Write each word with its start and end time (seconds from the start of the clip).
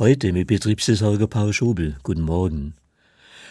Heute 0.00 0.32
mit 0.32 0.46
Betriebsversorger 0.46 1.26
Paul 1.26 1.52
Schobel. 1.52 1.98
Guten 2.02 2.22
Morgen. 2.22 2.72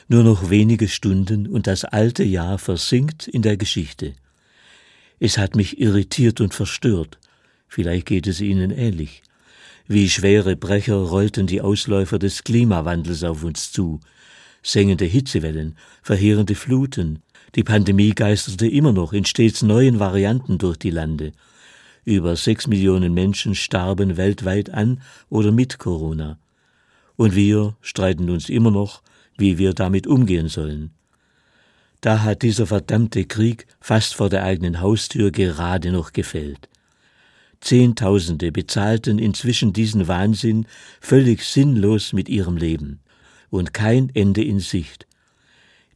Nur 0.07 0.23
noch 0.23 0.49
wenige 0.49 0.87
Stunden 0.87 1.45
und 1.45 1.67
das 1.67 1.85
alte 1.85 2.23
Jahr 2.23 2.57
versinkt 2.57 3.27
in 3.27 3.43
der 3.43 3.55
Geschichte. 3.55 4.15
Es 5.20 5.38
hat 5.38 5.55
mich 5.55 5.79
irritiert 5.79 6.41
und 6.41 6.55
verstört. 6.55 7.20
Vielleicht 7.67 8.07
geht 8.07 8.25
es 8.25 8.41
Ihnen 8.41 8.71
ähnlich. 8.71 9.21
Wie 9.88 10.09
schwere 10.09 10.55
Brecher 10.55 10.96
rollten 10.96 11.46
die 11.46 11.62
Ausläufer 11.62 12.17
des 12.17 12.44
Klimawandels 12.44 13.24
auf 13.24 13.44
uns 13.44 13.72
zu. 13.72 14.00
Sengende 14.63 15.06
Hitzewellen, 15.06 15.78
verheerende 16.02 16.55
Fluten. 16.55 17.22
Die 17.54 17.63
Pandemie 17.63 18.16
geisterte 18.16 18.68
immer 18.68 18.91
noch 18.91 19.13
in 19.13 19.26
stets 19.26 19.62
neuen 19.62 20.00
Varianten 20.00 20.58
durch 20.58 20.77
die 20.77 20.90
Lande. 20.90 21.31
Über 22.09 22.35
sechs 22.35 22.66
Millionen 22.66 23.13
Menschen 23.13 23.53
starben 23.53 24.17
weltweit 24.17 24.71
an 24.71 24.99
oder 25.30 25.52
mit 25.52 25.77
Corona. 25.77 26.39
Und 27.17 27.35
wir 27.35 27.75
streiten 27.81 28.31
uns 28.31 28.49
immer 28.49 28.71
noch, 28.71 29.03
wie 29.38 29.59
wir 29.59 29.73
damit 29.73 30.07
umgehen 30.07 30.48
sollen. 30.48 30.89
Da 32.01 32.23
hat 32.23 32.41
dieser 32.41 32.65
verdammte 32.65 33.25
Krieg 33.25 33.67
fast 33.79 34.15
vor 34.15 34.27
der 34.27 34.43
eigenen 34.43 34.81
Haustür 34.81 35.29
gerade 35.29 35.91
noch 35.91 36.11
gefällt. 36.11 36.67
Zehntausende 37.61 38.51
bezahlten 38.51 39.20
inzwischen 39.20 39.71
diesen 39.71 40.07
Wahnsinn 40.07 40.65
völlig 41.01 41.43
sinnlos 41.43 42.12
mit 42.12 42.27
ihrem 42.27 42.57
Leben 42.57 43.01
und 43.51 43.76
kein 43.76 44.09
Ende 44.15 44.43
in 44.43 44.59
Sicht. 44.59 45.05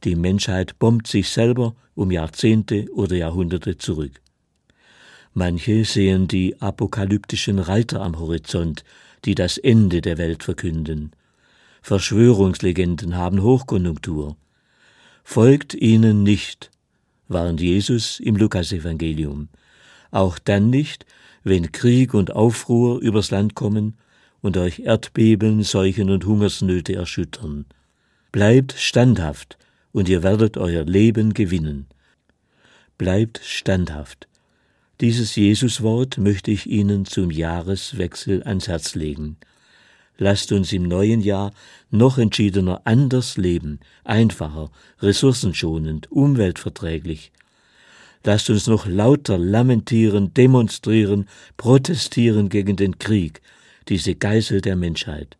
Die 0.04 0.14
Menschheit 0.14 0.78
bombt 0.78 1.08
sich 1.08 1.28
selber 1.30 1.74
um 1.96 2.12
Jahrzehnte 2.12 2.86
oder 2.92 3.16
Jahrhunderte 3.16 3.78
zurück. 3.78 4.20
Manche 5.36 5.84
sehen 5.84 6.28
die 6.28 6.60
apokalyptischen 6.60 7.58
Reiter 7.58 8.00
am 8.02 8.18
Horizont, 8.20 8.84
die 9.24 9.34
das 9.34 9.58
Ende 9.58 10.00
der 10.00 10.16
Welt 10.16 10.44
verkünden. 10.44 11.10
Verschwörungslegenden 11.82 13.16
haben 13.16 13.42
Hochkonjunktur. 13.42 14.36
Folgt 15.24 15.74
ihnen 15.74 16.22
nicht, 16.22 16.70
warnt 17.26 17.60
Jesus 17.60 18.20
im 18.20 18.36
Lukasevangelium. 18.36 19.48
Auch 20.12 20.38
dann 20.38 20.70
nicht, 20.70 21.04
wenn 21.42 21.72
Krieg 21.72 22.14
und 22.14 22.30
Aufruhr 22.30 23.00
übers 23.00 23.32
Land 23.32 23.56
kommen 23.56 23.96
und 24.40 24.56
euch 24.56 24.80
Erdbeben, 24.80 25.64
Seuchen 25.64 26.10
und 26.10 26.26
Hungersnöte 26.26 26.94
erschüttern. 26.94 27.66
Bleibt 28.30 28.72
standhaft, 28.72 29.58
und 29.90 30.08
ihr 30.08 30.22
werdet 30.22 30.56
euer 30.56 30.84
Leben 30.84 31.34
gewinnen. 31.34 31.86
Bleibt 32.98 33.40
standhaft. 33.42 34.28
Dieses 35.00 35.34
Jesuswort 35.34 36.18
möchte 36.18 36.52
ich 36.52 36.68
Ihnen 36.68 37.04
zum 37.04 37.32
Jahreswechsel 37.32 38.44
ans 38.44 38.68
Herz 38.68 38.94
legen. 38.94 39.36
Lasst 40.18 40.52
uns 40.52 40.72
im 40.72 40.84
neuen 40.84 41.20
Jahr 41.20 41.52
noch 41.90 42.16
entschiedener 42.16 42.82
anders 42.84 43.36
leben, 43.36 43.80
einfacher, 44.04 44.70
ressourcenschonend, 45.00 46.12
umweltverträglich. 46.12 47.32
Lasst 48.22 48.48
uns 48.50 48.68
noch 48.68 48.86
lauter 48.86 49.36
lamentieren, 49.36 50.32
demonstrieren, 50.32 51.28
protestieren 51.56 52.48
gegen 52.48 52.76
den 52.76 52.98
Krieg, 52.98 53.42
diese 53.88 54.14
Geißel 54.14 54.60
der 54.60 54.76
Menschheit. 54.76 55.36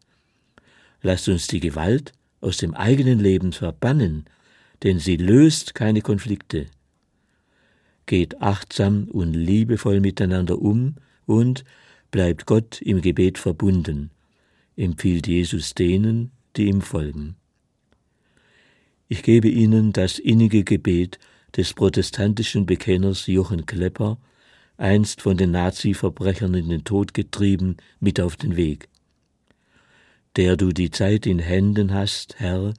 Lasst 1.00 1.28
uns 1.28 1.47
die 1.47 1.60
Gewalt 1.60 2.12
aus 2.41 2.56
dem 2.56 2.75
eigenen 2.75 3.20
Leben 3.20 3.52
verbannen, 3.52 4.25
denn 4.82 4.98
sie 4.98 5.16
löst 5.16 5.77
keine 5.77 6.00
Konflikte, 6.00 6.66
geht 8.06 8.41
achtsam 8.42 9.08
und 9.10 9.33
liebevoll 9.33 10.00
miteinander 10.00 10.60
um 10.60 10.97
und 11.27 11.64
bleibt 12.10 12.47
Gott 12.47 12.80
im 12.83 13.00
Gebet 13.00 13.38
verbunden, 13.38 14.10
empfiehlt 14.77 15.27
Jesus 15.27 15.74
denen, 15.74 16.30
die 16.56 16.66
ihm 16.66 16.80
folgen. 16.80 17.36
Ich 19.08 19.22
gebe 19.22 19.48
Ihnen 19.48 19.92
das 19.92 20.19
innige 20.19 20.64
Gebet 20.64 21.19
des 21.56 21.75
protestantischen 21.75 22.66
Bekenners 22.66 23.26
Jochen 23.26 23.66
Klepper, 23.66 24.19
einst 24.76 25.22
von 25.22 25.36
den 25.36 25.53
Nazi-Verbrechern 25.53 26.54
in 26.54 26.69
den 26.69 26.84
Tod 26.84 27.15
getrieben, 27.15 27.76
mit 28.00 28.21
auf 28.21 28.36
den 28.36 28.56
Weg. 28.56 28.88
Der 30.36 30.56
du 30.56 30.72
die 30.72 30.91
Zeit 30.91 31.26
in 31.26 31.38
Händen 31.38 31.92
hast, 31.94 32.41
Herr, 32.41 32.75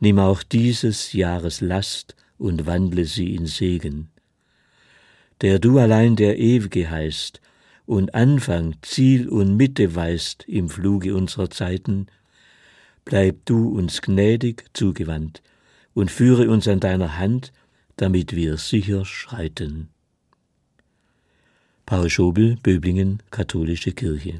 nimm 0.00 0.18
auch 0.18 0.42
dieses 0.42 1.12
Jahres 1.12 1.60
Last 1.60 2.16
und 2.38 2.66
wandle 2.66 3.04
sie 3.04 3.34
in 3.34 3.46
Segen 3.46 4.10
der 5.44 5.58
du 5.58 5.78
allein 5.78 6.16
der 6.16 6.38
Ewige 6.38 6.90
heißt 6.90 7.42
und 7.84 8.14
Anfang, 8.14 8.76
Ziel 8.80 9.28
und 9.28 9.58
Mitte 9.58 9.94
weißt 9.94 10.44
im 10.48 10.70
Fluge 10.70 11.14
unserer 11.14 11.50
Zeiten, 11.50 12.06
bleib 13.04 13.44
du 13.44 13.68
uns 13.68 14.00
gnädig 14.00 14.64
zugewandt 14.72 15.42
und 15.92 16.10
führe 16.10 16.48
uns 16.48 16.66
an 16.66 16.80
deiner 16.80 17.18
Hand, 17.18 17.52
damit 17.96 18.34
wir 18.34 18.56
sicher 18.56 19.04
schreiten. 19.04 19.90
Paul 21.84 22.08
Schobel, 22.08 22.56
Böblingen, 22.62 23.22
Katholische 23.30 23.92
Kirche 23.92 24.32